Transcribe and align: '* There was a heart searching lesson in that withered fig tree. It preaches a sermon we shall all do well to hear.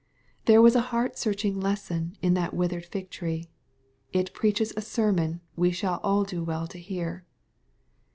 '* 0.25 0.45
There 0.45 0.63
was 0.63 0.75
a 0.75 0.81
heart 0.89 1.15
searching 1.19 1.59
lesson 1.59 2.17
in 2.23 2.33
that 2.33 2.55
withered 2.55 2.87
fig 2.87 3.11
tree. 3.11 3.45
It 4.11 4.33
preaches 4.33 4.73
a 4.75 4.81
sermon 4.81 5.41
we 5.55 5.69
shall 5.69 5.99
all 6.01 6.23
do 6.23 6.43
well 6.43 6.65
to 6.69 6.79
hear. 6.79 7.23